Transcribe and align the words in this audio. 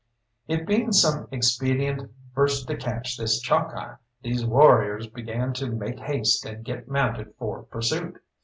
It 0.47 0.65
being 0.65 0.91
some 0.93 1.27
expedient 1.29 2.11
first 2.33 2.65
to 2.67 2.75
catch 2.75 3.19
this 3.19 3.39
Chalkeye, 3.39 3.97
these 4.23 4.43
warriors 4.43 5.05
began 5.05 5.53
to 5.53 5.67
make 5.69 5.99
haste 5.99 6.43
and 6.43 6.65
get 6.65 6.87
mounted 6.87 7.35
for 7.35 7.61
pursuit. 7.61 8.17